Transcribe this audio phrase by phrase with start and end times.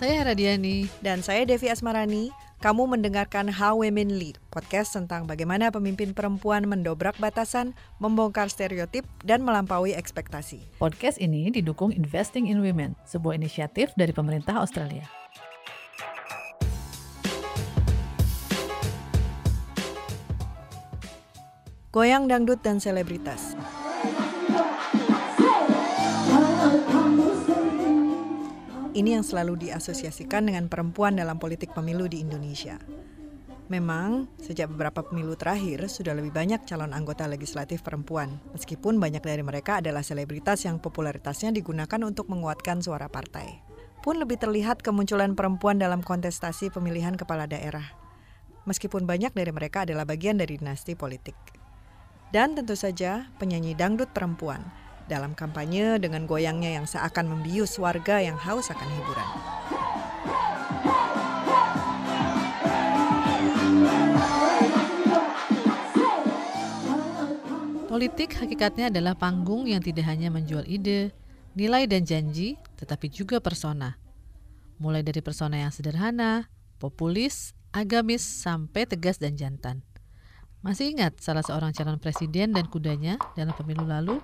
[0.00, 0.88] Saya Radiani.
[1.04, 2.32] Dan saya Devi Asmarani.
[2.64, 9.44] Kamu mendengarkan How Women Lead, podcast tentang bagaimana pemimpin perempuan mendobrak batasan, membongkar stereotip, dan
[9.44, 10.64] melampaui ekspektasi.
[10.80, 15.04] Podcast ini didukung Investing in Women, sebuah inisiatif dari pemerintah Australia.
[21.92, 23.52] Goyang dangdut dan selebritas.
[29.00, 32.76] Ini yang selalu diasosiasikan dengan perempuan dalam politik pemilu di Indonesia.
[33.72, 39.40] Memang, sejak beberapa pemilu terakhir sudah lebih banyak calon anggota legislatif perempuan, meskipun banyak dari
[39.40, 43.64] mereka adalah selebritas yang popularitasnya digunakan untuk menguatkan suara partai.
[44.04, 47.96] Pun lebih terlihat kemunculan perempuan dalam kontestasi pemilihan kepala daerah,
[48.68, 51.40] meskipun banyak dari mereka adalah bagian dari dinasti politik.
[52.36, 54.60] Dan tentu saja penyanyi dangdut perempuan
[55.10, 59.28] dalam kampanye dengan goyangnya yang seakan membius warga yang haus akan hiburan.
[67.90, 71.10] Politik hakikatnya adalah panggung yang tidak hanya menjual ide,
[71.58, 73.98] nilai dan janji, tetapi juga persona.
[74.78, 76.46] Mulai dari persona yang sederhana,
[76.78, 79.82] populis, agamis, sampai tegas dan jantan.
[80.62, 84.22] Masih ingat salah seorang calon presiden dan kudanya dalam pemilu lalu?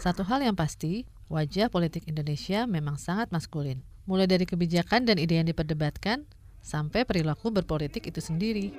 [0.00, 3.84] Satu hal yang pasti, wajah politik Indonesia memang sangat maskulin.
[4.08, 6.24] Mulai dari kebijakan dan ide yang diperdebatkan,
[6.64, 8.72] sampai perilaku berpolitik itu sendiri.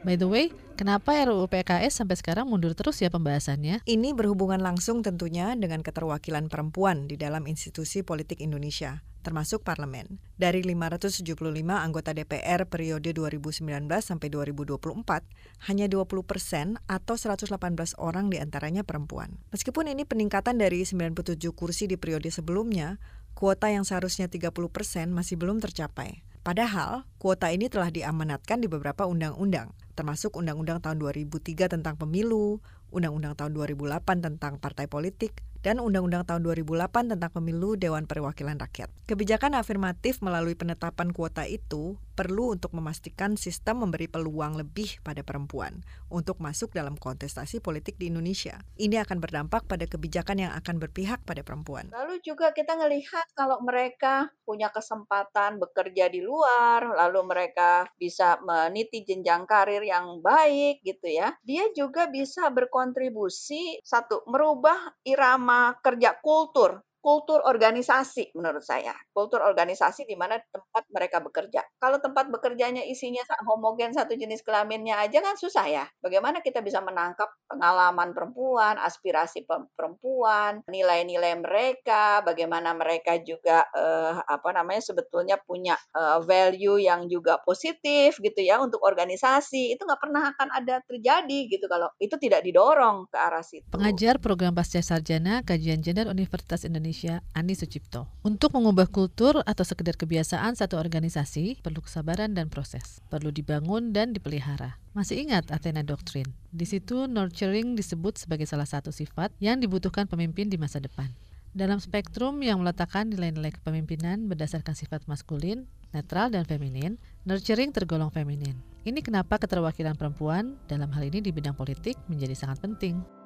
[0.00, 0.48] By the way,
[0.80, 3.84] kenapa RUU PKS sampai sekarang mundur terus ya pembahasannya?
[3.84, 10.16] Ini berhubungan langsung tentunya dengan keterwakilan perempuan di dalam institusi politik Indonesia termasuk parlemen.
[10.40, 11.36] Dari 575
[11.76, 17.52] anggota DPR periode 2019 sampai 2024, hanya 20 persen atau 118
[18.00, 19.36] orang di antaranya perempuan.
[19.52, 22.96] Meskipun ini peningkatan dari 97 kursi di periode sebelumnya,
[23.36, 26.24] kuota yang seharusnya 30 persen masih belum tercapai.
[26.40, 33.36] Padahal, kuota ini telah diamanatkan di beberapa undang-undang, termasuk Undang-Undang tahun 2003 tentang pemilu, Undang-Undang
[33.36, 38.88] tahun 2008 tentang partai politik, dan Undang-Undang tahun 2008 tentang Pemilu Dewan Perwakilan Rakyat.
[39.04, 45.80] Kebijakan afirmatif melalui penetapan kuota itu perlu untuk memastikan sistem memberi peluang lebih pada perempuan
[46.12, 48.60] untuk masuk dalam kontestasi politik di Indonesia.
[48.76, 51.88] Ini akan berdampak pada kebijakan yang akan berpihak pada perempuan.
[51.88, 59.00] Lalu juga kita melihat kalau mereka punya kesempatan bekerja di luar, lalu mereka bisa meniti
[59.00, 61.32] jenjang karir yang baik gitu ya.
[61.40, 68.92] Dia juga bisa berkontribusi satu merubah irama kerja kultur kultur organisasi menurut saya.
[69.10, 71.64] Kultur organisasi di mana tempat mereka bekerja.
[71.80, 75.84] Kalau tempat bekerjanya isinya homogen satu jenis kelaminnya aja kan susah ya.
[76.04, 84.52] Bagaimana kita bisa menangkap pengalaman perempuan, aspirasi perempuan, nilai-nilai mereka, bagaimana mereka juga eh, apa
[84.52, 89.72] namanya sebetulnya punya eh, value yang juga positif gitu ya untuk organisasi.
[89.72, 93.64] Itu nggak pernah akan ada terjadi gitu kalau itu tidak didorong ke arah situ.
[93.72, 98.10] Pengajar program pasca sarjana kajian gender Universitas Indonesia Indonesia Ani Sucipto.
[98.26, 104.10] Untuk mengubah kultur atau sekedar kebiasaan satu organisasi perlu kesabaran dan proses, perlu dibangun dan
[104.10, 104.74] dipelihara.
[104.90, 106.26] Masih ingat Athena Doctrine?
[106.50, 111.06] Di situ nurturing disebut sebagai salah satu sifat yang dibutuhkan pemimpin di masa depan.
[111.54, 118.58] Dalam spektrum yang meletakkan nilai-nilai kepemimpinan berdasarkan sifat maskulin, netral, dan feminin, nurturing tergolong feminin.
[118.82, 123.19] Ini kenapa keterwakilan perempuan dalam hal ini di bidang politik menjadi sangat penting.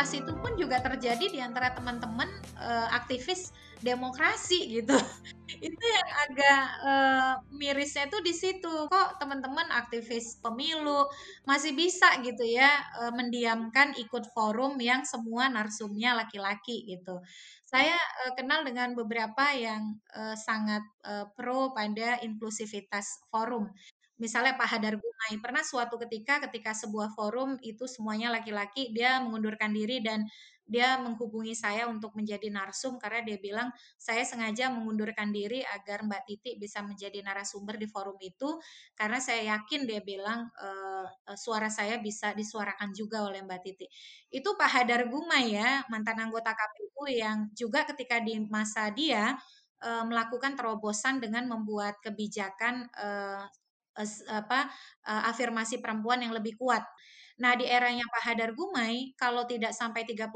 [0.00, 3.52] Permisivitas itu pun juga terjadi di antara teman-teman uh, aktivis
[3.84, 4.96] demokrasi gitu.
[5.68, 8.88] itu yang agak uh, mirisnya tuh di situ.
[8.88, 11.04] Kok teman-teman aktivis pemilu
[11.44, 17.20] masih bisa gitu ya uh, mendiamkan ikut forum yang semua narsumnya laki-laki gitu.
[17.68, 23.68] Saya uh, kenal dengan beberapa yang uh, sangat uh, pro pada inklusivitas forum
[24.20, 29.72] misalnya Pak Hadar Gumai pernah suatu ketika ketika sebuah forum itu semuanya laki-laki dia mengundurkan
[29.72, 30.28] diri dan
[30.70, 36.22] dia menghubungi saya untuk menjadi narsum karena dia bilang saya sengaja mengundurkan diri agar Mbak
[36.30, 38.62] Titi bisa menjadi narasumber di forum itu
[38.94, 40.68] karena saya yakin dia bilang e,
[41.34, 43.90] suara saya bisa disuarakan juga oleh Mbak Titi.
[44.30, 49.34] Itu Pak Hadar Gumai ya mantan anggota KPU yang juga ketika di masa dia
[49.82, 53.08] e, melakukan terobosan dengan membuat kebijakan e,
[54.28, 54.70] apa
[55.04, 56.82] afirmasi perempuan yang lebih kuat.
[57.40, 60.28] Nah, di eranya Pak Hadar Gumai, kalau tidak sampai 30%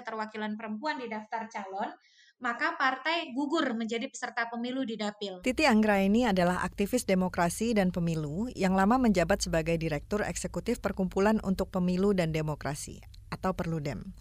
[0.00, 1.92] keterwakilan perempuan di daftar calon,
[2.40, 5.44] maka partai gugur menjadi peserta pemilu di dapil.
[5.44, 11.68] Titi Anggraini adalah aktivis demokrasi dan pemilu yang lama menjabat sebagai Direktur Eksekutif Perkumpulan untuk
[11.68, 14.16] Pemilu dan Demokrasi atau Perludem.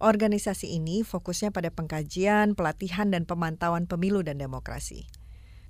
[0.00, 5.08] Organisasi ini fokusnya pada pengkajian, pelatihan, dan pemantauan pemilu dan demokrasi.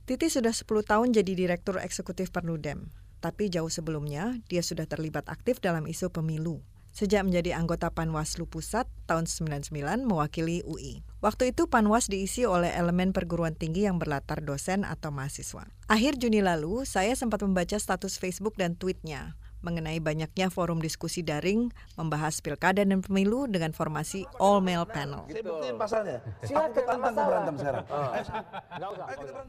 [0.07, 5.59] Titi sudah 10 tahun jadi Direktur Eksekutif Perludem, tapi jauh sebelumnya dia sudah terlibat aktif
[5.59, 6.63] dalam isu pemilu.
[6.95, 9.75] Sejak menjadi anggota Panwaslu Pusat tahun 99
[10.07, 11.03] mewakili UI.
[11.19, 15.67] Waktu itu Panwas diisi oleh elemen perguruan tinggi yang berlatar dosen atau mahasiswa.
[15.91, 19.35] Akhir Juni lalu, saya sempat membaca status Facebook dan tweetnya
[19.67, 25.27] mengenai banyaknya forum diskusi daring membahas pilkada dan pemilu dengan formasi all male panel.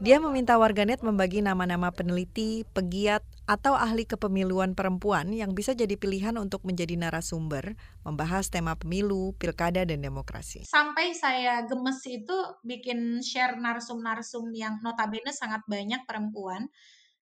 [0.02, 6.36] Dia meminta warganet membagi nama-nama peneliti, pegiat, atau ahli kepemiluan perempuan yang bisa jadi pilihan
[6.36, 10.68] untuk menjadi narasumber membahas tema pemilu, pilkada, dan demokrasi.
[10.68, 16.68] Sampai saya gemes itu bikin share narsum-narsum yang notabene sangat banyak perempuan,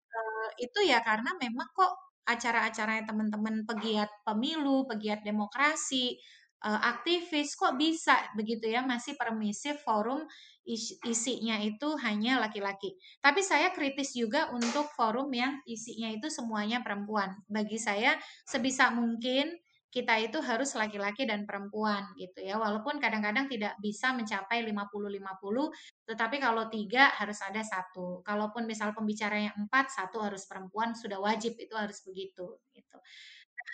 [0.07, 1.91] uh, itu ya karena memang kok
[2.23, 6.19] acara-acaranya teman-teman pegiat pemilu, pegiat demokrasi,
[6.63, 10.23] uh, aktivis kok bisa begitu ya masih permisif forum
[10.63, 12.95] is isinya itu hanya laki-laki.
[13.19, 17.35] Tapi saya kritis juga untuk forum yang isinya itu semuanya perempuan.
[17.51, 18.15] Bagi saya
[18.47, 19.51] sebisa mungkin
[19.93, 22.57] kita itu harus laki-laki dan perempuan gitu ya.
[22.57, 25.69] Walaupun kadang-kadang tidak bisa mencapai 50-50,
[26.09, 28.25] tetapi kalau tiga harus ada satu.
[28.25, 32.97] Kalaupun misal pembicaranya empat, satu harus perempuan, sudah wajib itu harus begitu gitu.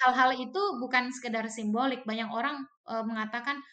[0.04, 2.04] Hal-hal itu bukan sekedar simbolik.
[2.04, 3.64] Banyak orang e, mengatakan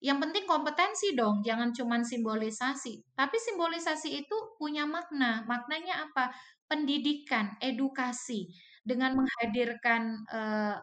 [0.00, 3.04] yang penting kompetensi dong, jangan cuma simbolisasi.
[3.12, 5.44] Tapi simbolisasi itu punya makna.
[5.44, 6.32] Maknanya apa?
[6.66, 8.48] Pendidikan, edukasi.
[8.82, 10.74] Dengan menghadirkan uh,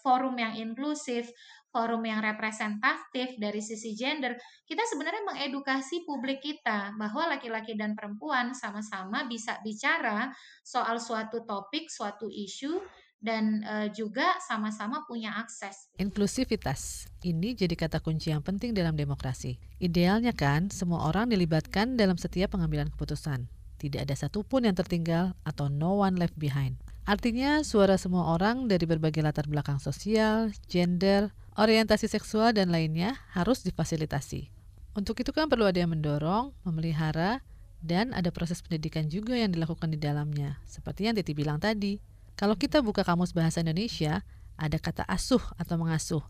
[0.00, 1.28] forum yang inklusif,
[1.68, 4.34] forum yang representatif dari sisi gender,
[4.64, 10.32] kita sebenarnya mengedukasi publik kita bahwa laki-laki dan perempuan sama-sama bisa bicara
[10.64, 12.80] soal suatu topik, suatu isu
[13.18, 15.90] dan uh, juga sama-sama punya akses.
[15.98, 19.58] Inklusivitas ini jadi kata kunci yang penting dalam demokrasi.
[19.82, 23.50] Idealnya kan semua orang dilibatkan dalam setiap pengambilan keputusan.
[23.78, 26.78] Tidak ada satupun yang tertinggal atau no one left behind.
[27.08, 33.64] Artinya, suara semua orang dari berbagai latar belakang sosial, gender, orientasi seksual, dan lainnya harus
[33.64, 34.52] difasilitasi.
[34.92, 37.40] Untuk itu kan perlu ada yang mendorong, memelihara,
[37.80, 40.60] dan ada proses pendidikan juga yang dilakukan di dalamnya.
[40.68, 41.96] Seperti yang Titi bilang tadi,
[42.36, 44.20] kalau kita buka kamus bahasa Indonesia,
[44.60, 46.20] ada kata asuh atau mengasuh.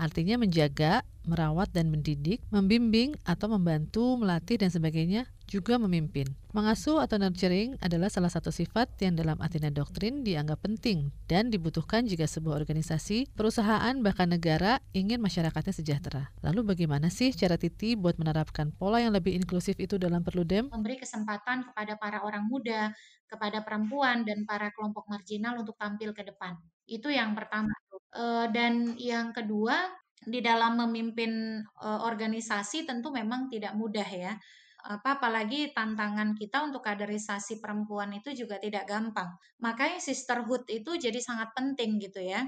[0.00, 6.24] Artinya menjaga, merawat dan mendidik, membimbing atau membantu, melatih dan sebagainya juga memimpin.
[6.56, 12.08] Mengasuh atau nurturing adalah salah satu sifat yang dalam Athena Doktrin dianggap penting dan dibutuhkan
[12.08, 16.32] jika sebuah organisasi, perusahaan, bahkan negara ingin masyarakatnya sejahtera.
[16.40, 20.72] Lalu bagaimana sih cara Titi buat menerapkan pola yang lebih inklusif itu dalam Perludem?
[20.72, 22.94] Memberi kesempatan kepada para orang muda,
[23.28, 26.56] kepada perempuan, dan para kelompok marginal untuk tampil ke depan.
[26.88, 27.70] Itu yang pertama.
[28.10, 29.86] Eh, dan yang kedua,
[30.26, 34.34] di dalam memimpin eh, organisasi tentu memang tidak mudah ya
[34.80, 39.28] apa apalagi tantangan kita untuk kaderisasi perempuan itu juga tidak gampang.
[39.60, 42.40] Makanya sisterhood itu jadi sangat penting gitu ya.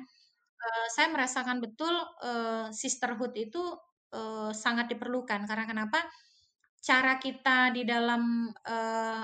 [0.57, 1.93] Uh, saya merasakan betul
[2.73, 3.61] sisterhood itu
[4.57, 6.01] sangat diperlukan karena kenapa?
[6.81, 8.49] Cara kita di dalam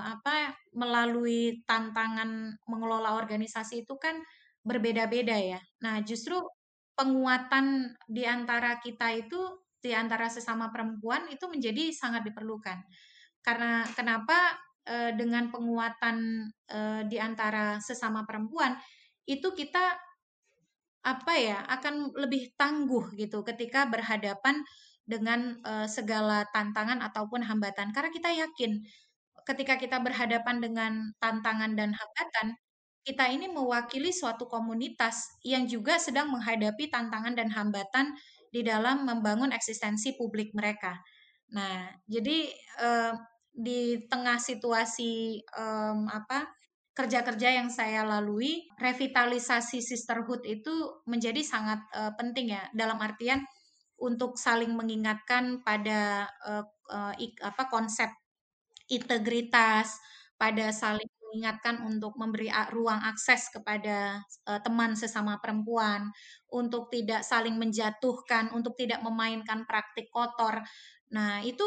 [0.05, 4.21] apa melalui tantangan mengelola organisasi itu kan
[4.69, 5.61] berbeda-beda ya.
[5.81, 6.37] Nah, justru
[6.93, 9.39] penguatan di antara kita itu
[9.79, 12.83] di antara sesama perempuan itu menjadi sangat diperlukan.
[13.41, 18.75] Karena kenapa e, dengan penguatan e, di antara sesama perempuan
[19.25, 19.95] itu kita
[21.07, 24.61] apa ya akan lebih tangguh gitu ketika berhadapan
[25.07, 28.83] dengan e, segala tantangan ataupun hambatan karena kita yakin
[29.49, 32.59] ketika kita berhadapan dengan tantangan dan hambatan
[33.09, 38.13] kita ini mewakili suatu komunitas yang juga sedang menghadapi tantangan dan hambatan
[38.53, 41.01] di dalam membangun eksistensi publik mereka.
[41.57, 42.53] Nah, jadi
[42.85, 43.13] eh,
[43.49, 46.53] di tengah situasi eh, apa
[46.93, 53.41] kerja-kerja yang saya lalui, revitalisasi sisterhood itu menjadi sangat eh, penting ya dalam artian
[53.97, 58.13] untuk saling mengingatkan pada eh, eh, apa konsep
[58.93, 59.97] integritas,
[60.37, 66.09] pada saling mengingatkan untuk memberi ruang akses kepada uh, teman sesama perempuan,
[66.49, 70.65] untuk tidak saling menjatuhkan, untuk tidak memainkan praktik kotor.
[71.13, 71.65] Nah, itu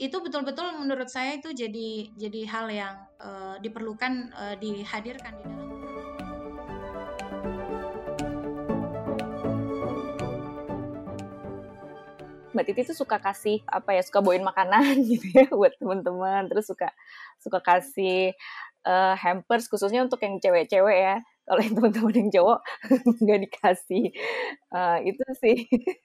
[0.00, 5.70] itu betul-betul menurut saya itu jadi jadi hal yang uh, diperlukan uh, dihadirkan di dalam
[12.50, 16.66] Mbak Titi tuh suka kasih apa ya suka bawain makanan gitu ya buat teman-teman terus
[16.66, 16.90] suka
[17.38, 18.34] suka kasih
[18.86, 21.16] uh, hampers khususnya untuk yang cewek-cewek ya
[21.50, 22.60] kalau yang teman-teman yang cowok
[23.26, 24.04] nggak dikasih
[24.70, 25.56] uh, itu sih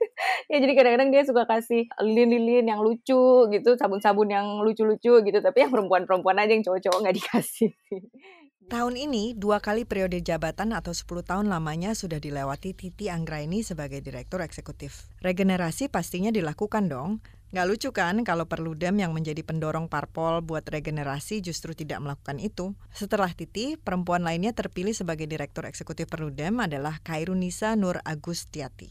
[0.50, 5.62] ya jadi kadang-kadang dia suka kasih lilin-lilin yang lucu gitu sabun-sabun yang lucu-lucu gitu tapi
[5.62, 7.70] yang perempuan-perempuan aja yang cowok-cowok nggak dikasih
[8.66, 14.02] Tahun ini, dua kali periode jabatan atau 10 tahun lamanya sudah dilewati Titi Anggraini sebagai
[14.02, 15.06] Direktur Eksekutif.
[15.22, 17.22] Regenerasi pastinya dilakukan dong.
[17.54, 22.74] Nggak lucu kan kalau Perludem yang menjadi pendorong parpol buat regenerasi justru tidak melakukan itu.
[22.90, 28.90] Setelah Titi, perempuan lainnya terpilih sebagai Direktur Eksekutif Perludem adalah Kairunisa Nur Agustiati.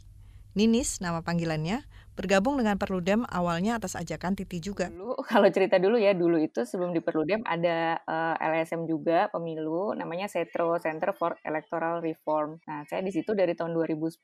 [0.56, 1.84] Ninis, nama panggilannya,
[2.16, 4.88] bergabung dengan Perludem awalnya atas ajakan Titi juga.
[4.88, 9.28] Dulu, kalau cerita dulu ya, dulu itu sebelum di Perludem ada uh, eh, LSM juga
[9.36, 12.64] pemilu, namanya Setro Center for Electoral Reform.
[12.72, 14.16] Nah, saya di situ dari tahun 2010.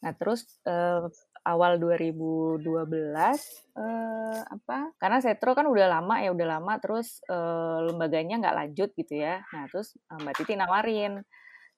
[0.00, 1.10] Nah, terus uh,
[1.44, 4.78] awal 2012 uh, apa?
[5.00, 9.40] Karena Setro kan udah lama ya, udah lama terus uh, lembaganya nggak lanjut gitu ya.
[9.52, 11.24] Nah, terus uh, Mbak Titi nawarin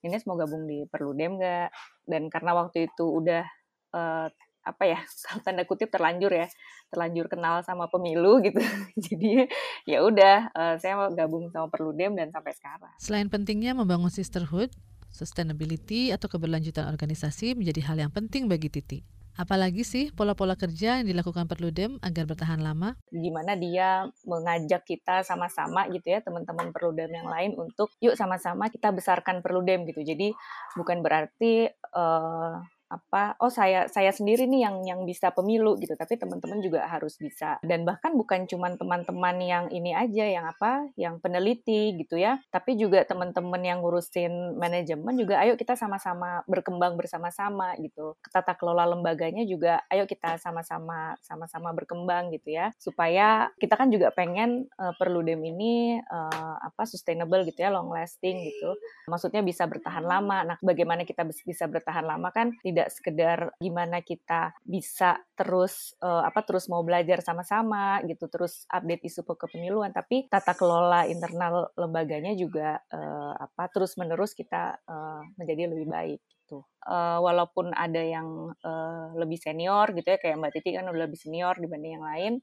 [0.03, 1.69] ini mau gabung di Perludem nggak?
[2.07, 3.47] Dan karena waktu itu udah
[3.95, 4.27] uh,
[4.63, 6.47] apa ya kalau tanda kutip terlanjur ya
[6.95, 8.63] terlanjur kenal sama pemilu gitu
[9.11, 9.51] jadi
[9.87, 14.71] ya udah uh, saya mau gabung sama Perludem dan sampai sekarang selain pentingnya membangun sisterhood
[15.13, 21.09] sustainability atau keberlanjutan organisasi menjadi hal yang penting bagi Titi Apalagi sih pola-pola kerja yang
[21.09, 22.97] dilakukan Perludem agar bertahan lama?
[23.09, 28.93] Gimana dia mengajak kita sama-sama gitu ya teman-teman Perludem yang lain untuk yuk sama-sama kita
[28.93, 30.05] besarkan Perludem gitu.
[30.05, 30.37] Jadi
[30.77, 32.61] bukan berarti uh,
[32.93, 35.97] apa oh saya saya sendiri nih yang yang bisa pemilu gitu.
[35.97, 37.57] Tapi teman-teman juga harus bisa.
[37.65, 42.37] Dan bahkan bukan cuma teman-teman yang ini aja yang apa yang peneliti gitu ya.
[42.53, 48.15] Tapi juga teman-teman yang ngurusin manajemen juga ayo kita sama-sama berkembang bersama-sama gitu.
[48.29, 52.71] Tata kelola lembaganya juga ayo kita sama-sama sama-sama berkembang gitu ya.
[52.77, 57.89] Supaya kita kan juga pengen uh, perlu dem ini uh, apa sustainable gitu ya long
[57.89, 58.77] lasting gitu.
[59.09, 60.45] Maksudnya bisa bertahan lama.
[60.45, 66.27] Nah bagaimana kita bisa bertahan lama kan tidak tidak sekedar gimana kita bisa terus uh,
[66.27, 72.35] apa terus mau belajar sama-sama gitu terus update isu kepemiluan tapi tata kelola internal lembaganya
[72.35, 76.67] juga uh, apa terus menerus kita uh, menjadi lebih baik gitu.
[76.83, 81.23] Uh, walaupun ada yang uh, lebih senior gitu ya kayak Mbak Titi kan udah lebih
[81.23, 82.35] senior dibanding yang lain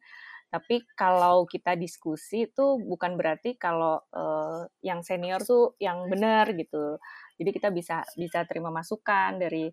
[0.49, 6.97] tapi kalau kita diskusi itu bukan berarti kalau uh, yang senior tuh yang benar gitu.
[7.37, 9.69] Jadi kita bisa bisa terima masukan dari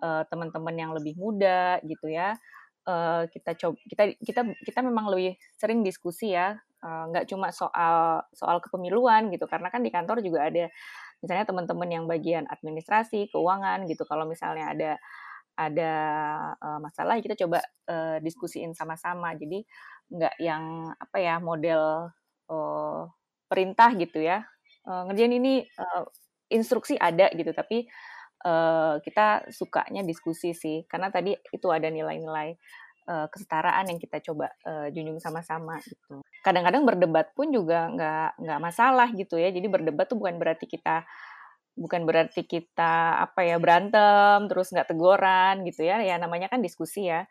[0.00, 2.36] uh, teman-teman yang lebih muda gitu ya.
[2.88, 6.56] Uh, kita coba kita kita kita memang lebih sering diskusi ya.
[6.80, 10.72] Nggak uh, cuma soal soal kepemiluan gitu karena kan di kantor juga ada
[11.20, 14.08] misalnya teman-teman yang bagian administrasi keuangan gitu.
[14.08, 14.92] Kalau misalnya ada
[15.60, 15.92] ada
[16.56, 19.36] uh, masalah kita coba uh, diskusiin sama-sama.
[19.36, 19.60] Jadi
[20.10, 22.08] nggak yang apa ya model
[22.48, 23.04] uh,
[23.46, 24.40] perintah gitu ya.
[24.88, 26.08] Uh, ngerjain ini uh,
[26.50, 27.86] instruksi ada gitu tapi
[28.44, 32.56] uh, kita sukanya diskusi sih karena tadi itu ada nilai-nilai
[33.10, 36.22] uh, kesetaraan yang kita coba uh, junjung sama-sama gitu.
[36.46, 39.50] Kadang-kadang berdebat pun juga nggak nggak masalah gitu ya.
[39.52, 41.04] Jadi berdebat tuh bukan berarti kita
[41.78, 46.00] bukan berarti kita apa ya berantem terus nggak teguran gitu ya.
[46.00, 47.26] Ya namanya kan diskusi ya.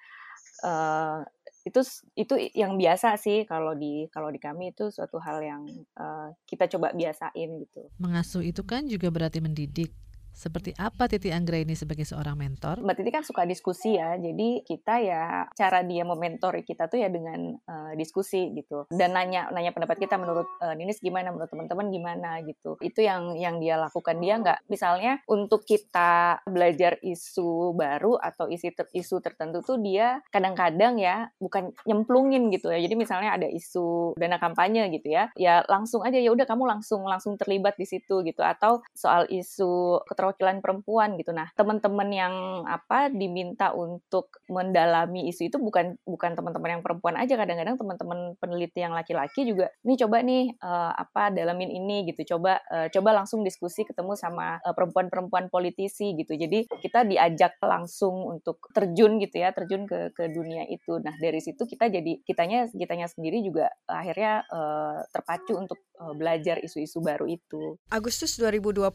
[0.59, 1.23] Uh,
[1.67, 1.83] itu
[2.15, 5.63] itu yang biasa sih kalau di kalau di kami itu suatu hal yang
[5.99, 7.91] uh, kita coba biasain gitu.
[7.99, 9.91] Mengasuh itu kan juga berarti mendidik
[10.39, 12.79] seperti apa Titi Anggra ini sebagai seorang mentor?
[12.79, 17.11] Mbak Titi kan suka diskusi ya, jadi kita ya cara dia mementori kita tuh ya
[17.11, 21.91] dengan uh, diskusi gitu dan nanya nanya pendapat kita menurut uh, Ninis gimana, menurut teman-teman
[21.91, 22.79] gimana gitu.
[22.79, 28.71] Itu yang yang dia lakukan dia nggak misalnya untuk kita belajar isu baru atau isu
[28.71, 32.79] ter, isu tertentu tuh dia kadang-kadang ya bukan nyemplungin gitu ya.
[32.79, 37.03] Jadi misalnya ada isu dana kampanye gitu ya, ya langsung aja ya udah kamu langsung
[37.03, 41.33] langsung terlibat di situ gitu atau soal isu keterwakilan perwakilan perempuan gitu.
[41.33, 42.33] Nah, teman-teman yang
[42.69, 48.85] apa diminta untuk mendalami isu itu bukan bukan teman-teman yang perempuan aja, kadang-kadang teman-teman peneliti
[48.85, 52.37] yang laki-laki juga, nih coba nih uh, apa dalamin ini gitu.
[52.37, 56.37] Coba uh, coba langsung diskusi ketemu sama uh, perempuan-perempuan politisi gitu.
[56.37, 61.01] Jadi kita diajak langsung untuk terjun gitu ya, terjun ke ke dunia itu.
[61.01, 66.61] Nah, dari situ kita jadi kitanya kitanya sendiri juga akhirnya uh, terpacu untuk uh, belajar
[66.61, 67.81] isu-isu baru itu.
[67.89, 68.85] Agustus 2020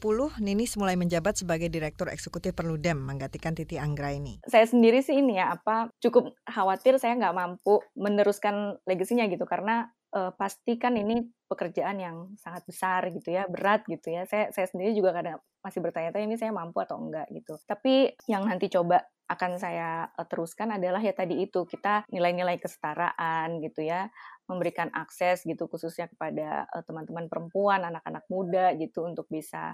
[0.44, 4.44] Ninis mulai menjabat menjabat sebagai Direktur Eksekutif Perludem menggantikan Titi Anggra ini.
[4.44, 9.88] Saya sendiri sih ini ya apa cukup khawatir saya nggak mampu meneruskan legasinya gitu karena
[10.12, 14.28] uh, pasti kan ini pekerjaan yang sangat besar gitu ya, berat gitu ya.
[14.28, 17.56] Saya saya sendiri juga kadang masih bertanya-tanya ini saya mampu atau enggak gitu.
[17.64, 23.64] Tapi yang nanti coba akan saya uh, teruskan adalah ya tadi itu kita nilai-nilai kesetaraan
[23.64, 24.12] gitu ya,
[24.44, 29.72] memberikan akses gitu khususnya kepada uh, teman-teman perempuan, anak-anak muda gitu untuk bisa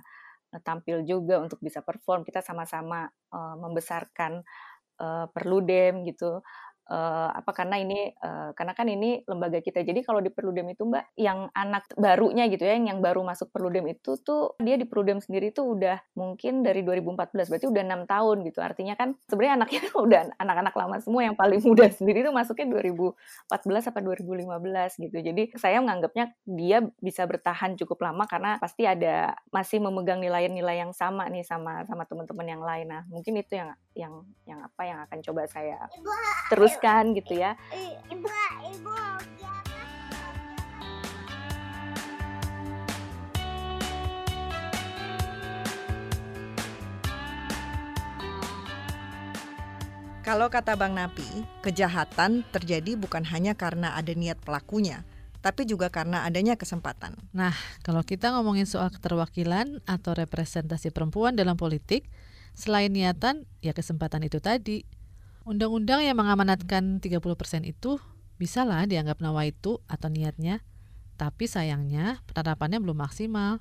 [0.59, 2.27] tampil juga untuk bisa perform.
[2.27, 4.43] Kita sama-sama uh, membesarkan
[4.99, 6.43] uh, Perludem gitu
[6.91, 9.87] uh, apa karena ini uh, karena kan ini lembaga kita.
[9.87, 13.87] Jadi kalau di Perludem itu Mbak, yang anak barunya gitu ya, yang baru masuk Perludem
[13.95, 18.37] itu tuh dia di Perludem sendiri tuh udah mungkin dari 2014 berarti udah enam tahun
[18.51, 18.59] gitu.
[18.61, 23.87] Artinya kan sebenarnya anaknya udah anak-anak lama semua yang paling muda sendiri tuh masuknya 2014
[23.87, 25.17] sampai 2015 gitu.
[25.23, 30.93] Jadi saya menganggapnya dia bisa bertahan cukup lama karena pasti ada masih memegang nilai-nilai yang
[30.93, 32.87] sama nih sama sama teman-teman yang lain.
[32.91, 34.15] Nah, mungkin itu yang yang
[34.47, 35.77] yang apa yang akan coba saya
[36.49, 37.55] terus kan gitu ya.
[50.21, 51.27] Kalau kata Bang Napi,
[51.59, 55.03] kejahatan terjadi bukan hanya karena ada niat pelakunya,
[55.43, 57.19] tapi juga karena adanya kesempatan.
[57.35, 57.51] Nah,
[57.83, 62.07] kalau kita ngomongin soal keterwakilan atau representasi perempuan dalam politik,
[62.55, 64.87] selain niatan, ya kesempatan itu tadi.
[65.51, 67.99] Undang-undang yang mengamanatkan 30% itu
[68.39, 70.63] bisa lah dianggap nawaitu atau niatnya,
[71.19, 73.59] tapi sayangnya penerapannya belum maksimal.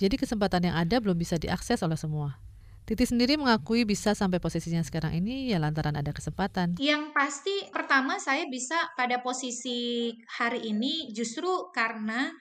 [0.00, 2.40] Jadi kesempatan yang ada belum bisa diakses oleh semua.
[2.88, 6.80] Titi sendiri mengakui bisa sampai posisinya sekarang ini ya lantaran ada kesempatan.
[6.80, 12.32] Yang pasti pertama saya bisa pada posisi hari ini justru karena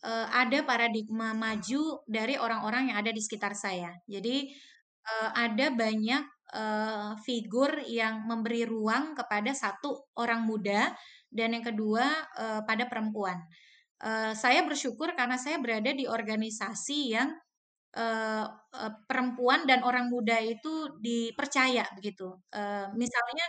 [0.00, 4.00] uh, ada paradigma maju dari orang-orang yang ada di sekitar saya.
[4.08, 4.48] Jadi
[5.04, 10.90] uh, ada banyak uh, figur yang memberi ruang kepada satu orang muda
[11.30, 12.04] dan yang kedua
[12.38, 13.38] uh, pada perempuan.
[14.00, 17.30] Uh, saya bersyukur karena saya berada di organisasi yang
[17.96, 22.32] uh, uh, perempuan dan orang muda itu dipercaya begitu.
[22.54, 23.46] Uh, misalnya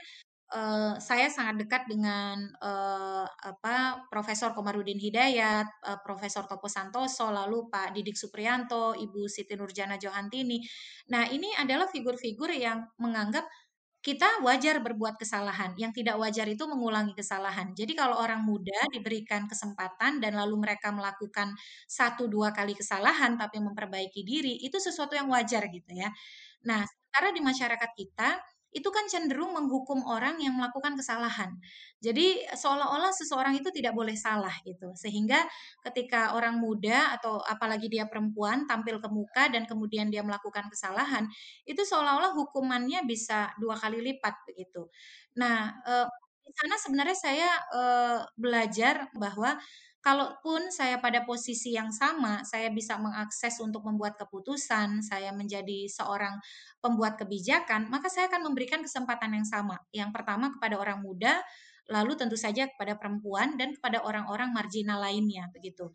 [0.51, 7.71] uh, saya sangat dekat dengan uh, apa Profesor Komarudin Hidayat, uh, Profesor Topo Santoso, lalu
[7.71, 10.59] Pak Didik Supriyanto, Ibu Siti Nurjana Johantini.
[11.09, 13.47] Nah, ini adalah figur-figur yang menganggap
[14.01, 15.77] kita wajar berbuat kesalahan.
[15.77, 17.77] Yang tidak wajar itu mengulangi kesalahan.
[17.77, 21.53] Jadi kalau orang muda diberikan kesempatan dan lalu mereka melakukan
[21.85, 26.09] satu dua kali kesalahan tapi memperbaiki diri, itu sesuatu yang wajar gitu ya.
[26.65, 28.29] Nah, sementara di masyarakat kita
[28.71, 31.59] itu kan cenderung menghukum orang yang melakukan kesalahan.
[31.99, 34.95] Jadi seolah-olah seseorang itu tidak boleh salah gitu.
[34.95, 35.43] Sehingga
[35.83, 41.27] ketika orang muda atau apalagi dia perempuan tampil ke muka dan kemudian dia melakukan kesalahan,
[41.67, 44.87] itu seolah-olah hukumannya bisa dua kali lipat begitu.
[45.35, 46.07] Nah, eh,
[46.41, 49.55] di sana sebenarnya saya eh, belajar bahwa
[50.01, 56.41] kalaupun saya pada posisi yang sama, saya bisa mengakses untuk membuat keputusan, saya menjadi seorang
[56.81, 59.77] pembuat kebijakan, maka saya akan memberikan kesempatan yang sama.
[59.93, 61.39] Yang pertama kepada orang muda,
[61.89, 65.91] lalu tentu saja kepada perempuan dan kepada orang-orang marginal lainnya begitu.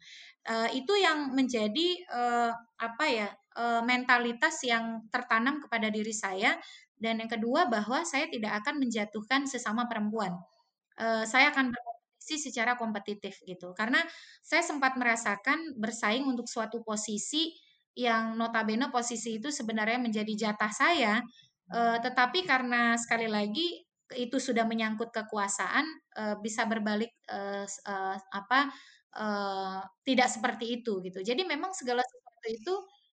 [0.46, 6.54] Uh, itu yang menjadi uh, apa ya uh, mentalitas yang tertanam kepada diri saya
[7.00, 10.36] dan yang kedua bahwa saya tidak akan menjatuhkan sesama perempuan.
[10.96, 11.72] Uh, saya akan
[12.26, 13.70] berkompetisi secara kompetitif gitu.
[13.70, 14.02] Karena
[14.42, 17.54] saya sempat merasakan bersaing untuk suatu posisi
[17.94, 21.14] yang notabene posisi itu sebenarnya menjadi jatah saya,
[21.72, 23.86] uh, tetapi karena sekali lagi
[24.18, 25.86] itu sudah menyangkut kekuasaan,
[26.18, 28.68] uh, bisa berbalik uh, uh, apa
[29.16, 31.24] uh, tidak seperti itu gitu.
[31.24, 32.74] Jadi memang segala sesuatu itu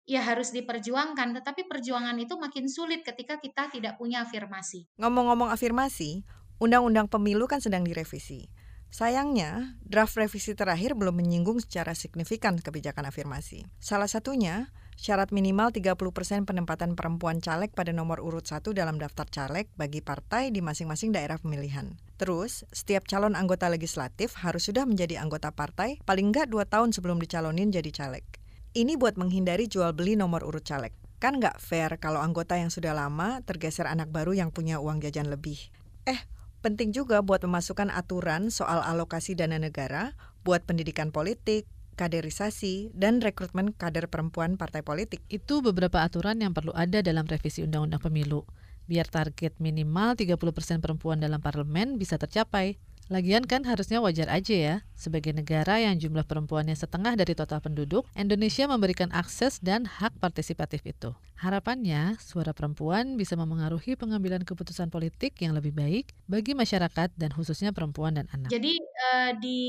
[0.08, 4.88] ya harus diperjuangkan, tetapi perjuangan itu makin sulit ketika kita tidak punya afirmasi.
[4.98, 6.24] Ngomong-ngomong afirmasi,
[6.63, 8.48] Undang-Undang Pemilu kan sedang direvisi.
[8.89, 13.69] Sayangnya, draft revisi terakhir belum menyinggung secara signifikan kebijakan afirmasi.
[13.78, 19.69] Salah satunya, syarat minimal 30% penempatan perempuan caleg pada nomor urut 1 dalam daftar caleg
[19.78, 22.02] bagi partai di masing-masing daerah pemilihan.
[22.17, 27.21] Terus, setiap calon anggota legislatif harus sudah menjadi anggota partai paling nggak dua tahun sebelum
[27.21, 28.25] dicalonin jadi caleg.
[28.73, 30.91] Ini buat menghindari jual beli nomor urut caleg.
[31.21, 35.30] Kan nggak fair kalau anggota yang sudah lama tergeser anak baru yang punya uang jajan
[35.30, 35.62] lebih.
[36.08, 36.19] Eh,
[36.60, 41.63] Penting juga buat memasukkan aturan soal alokasi dana negara buat pendidikan politik,
[41.95, 45.24] kaderisasi, dan rekrutmen kader perempuan partai politik.
[45.32, 48.43] Itu beberapa aturan yang perlu ada dalam revisi Undang-Undang Pemilu,
[48.91, 52.76] biar target minimal 30% perempuan dalam parlemen bisa tercapai.
[53.10, 58.06] Lagian kan harusnya wajar aja ya, sebagai negara yang jumlah perempuannya setengah dari total penduduk,
[58.13, 61.10] Indonesia memberikan akses dan hak partisipatif itu.
[61.41, 67.74] Harapannya, suara perempuan bisa memengaruhi pengambilan keputusan politik yang lebih baik bagi masyarakat dan khususnya
[67.74, 68.54] perempuan dan anak.
[68.54, 69.62] Jadi uh, di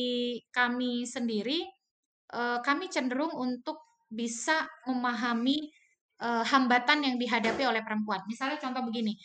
[0.52, 1.64] kami sendiri,
[2.36, 5.72] uh, kami cenderung untuk bisa memahami
[6.20, 8.20] uh, hambatan yang dihadapi oleh perempuan.
[8.28, 9.16] Misalnya contoh begini,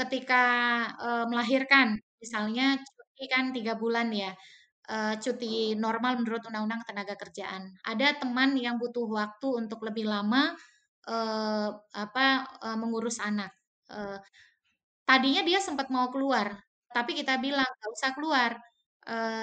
[0.00, 0.48] ketika
[1.28, 2.80] melahirkan, misalnya
[3.28, 4.32] kan tiga bulan ya,
[5.20, 7.74] cuti normal menurut Undang-Undang Tenaga Kerjaan.
[7.84, 10.54] Ada teman yang butuh waktu untuk lebih lama
[11.94, 12.26] apa
[12.78, 13.52] mengurus anak.
[15.08, 16.54] Tadinya dia sempat mau keluar,
[16.94, 18.50] tapi kita bilang nggak usah keluar,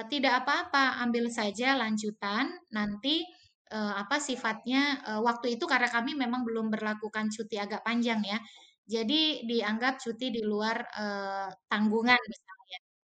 [0.07, 3.27] tidak apa-apa, ambil saja lanjutan nanti
[3.71, 8.39] apa sifatnya waktu itu karena kami memang belum berlakukan cuti agak panjang ya.
[8.87, 12.56] Jadi dianggap cuti di luar uh, tanggungan misalnya.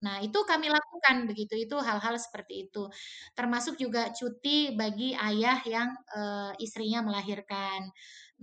[0.03, 2.91] Nah, itu kami lakukan begitu, itu hal-hal seperti itu.
[3.33, 7.87] Termasuk juga cuti bagi ayah yang uh, istrinya melahirkan.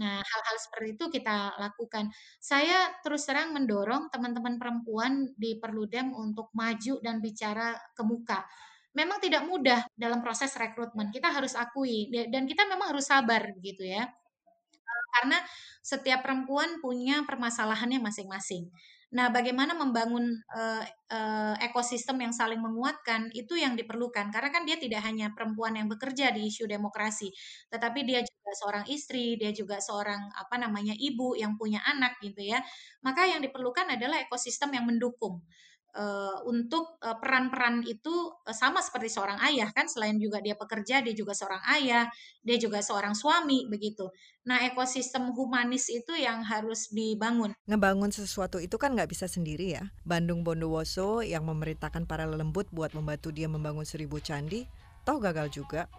[0.00, 2.08] Nah, hal-hal seperti itu kita lakukan.
[2.40, 8.40] Saya terus terang mendorong teman-teman perempuan di Perludem untuk maju dan bicara ke muka.
[8.96, 13.86] Memang tidak mudah dalam proses rekrutmen, kita harus akui dan kita memang harus sabar gitu
[13.86, 14.08] ya.
[15.14, 15.38] Karena
[15.84, 18.66] setiap perempuan punya permasalahannya masing-masing.
[19.10, 20.22] Nah, bagaimana membangun
[20.54, 25.74] uh, uh, ekosistem yang saling menguatkan itu yang diperlukan karena kan dia tidak hanya perempuan
[25.74, 27.34] yang bekerja di isu demokrasi,
[27.74, 32.38] tetapi dia juga seorang istri, dia juga seorang apa namanya ibu yang punya anak gitu
[32.38, 32.62] ya.
[33.02, 35.42] Maka yang diperlukan adalah ekosistem yang mendukung
[35.94, 41.02] uh, untuk uh, peran-peran itu uh, sama seperti seorang ayah kan selain juga dia pekerja
[41.02, 42.06] dia juga seorang ayah
[42.40, 44.08] dia juga seorang suami begitu.
[44.46, 47.52] Nah ekosistem humanis itu yang harus dibangun.
[47.68, 49.90] Ngebangun sesuatu itu kan nggak bisa sendiri ya.
[50.06, 54.64] Bandung Bondowoso yang memerintahkan para lembut buat membantu dia membangun seribu candi
[55.04, 55.90] toh gagal juga.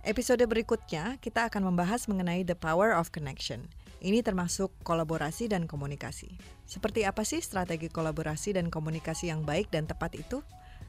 [0.00, 3.68] Episode berikutnya kita akan membahas mengenai the power of connection
[4.00, 6.36] ini termasuk kolaborasi dan komunikasi.
[6.64, 10.40] Seperti apa sih strategi kolaborasi dan komunikasi yang baik dan tepat itu?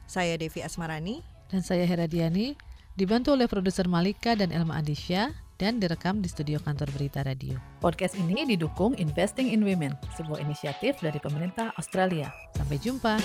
[0.08, 2.56] Saya Devi Asmarani dan saya Hera Diani,
[2.95, 7.60] dibantu oleh produser Malika dan Elma Adisya dan direkam di studio kantor berita radio.
[7.84, 12.34] Podcast ini didukung Investing in Women, sebuah inisiatif dari pemerintah Australia.
[12.58, 13.21] Sampai jumpa.